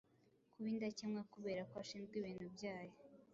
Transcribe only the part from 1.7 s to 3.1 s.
ashinzwe ibintu byayo!